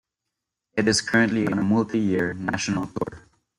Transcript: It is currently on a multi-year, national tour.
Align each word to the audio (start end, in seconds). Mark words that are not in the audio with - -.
It 0.73 0.87
is 0.87 0.99
currently 0.99 1.45
on 1.45 1.59
a 1.59 1.63
multi-year, 1.63 2.33
national 2.33 2.87
tour. 2.87 3.21